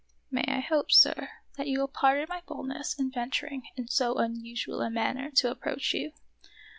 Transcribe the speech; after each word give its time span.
"May 0.31 0.43
I 0.47 0.61
hope, 0.61 0.91
sir, 0.91 1.29
that 1.57 1.67
you 1.67 1.79
will 1.79 1.87
pardon 1.87 2.25
my 2.27 2.41
boldness 2.47 2.97
in 2.97 3.11
venturing 3.11 3.67
in 3.75 3.87
so 3.87 4.15
unusual 4.15 4.81
a 4.81 4.89
manner 4.89 5.29
to 5.35 5.51
approach 5.51 5.93
you 5.93 6.13